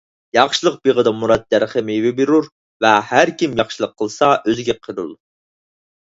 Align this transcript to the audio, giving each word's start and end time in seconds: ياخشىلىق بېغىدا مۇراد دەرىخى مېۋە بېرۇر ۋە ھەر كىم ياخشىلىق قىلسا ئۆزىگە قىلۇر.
ياخشىلىق 0.35 0.77
بېغىدا 0.87 1.11
مۇراد 1.23 1.43
دەرىخى 1.55 1.83
مېۋە 1.89 2.13
بېرۇر 2.21 2.47
ۋە 2.87 2.95
ھەر 3.11 3.33
كىم 3.43 3.55
ياخشىلىق 3.61 3.95
قىلسا 4.03 4.33
ئۆزىگە 4.41 4.79
قىلۇر. 4.89 5.15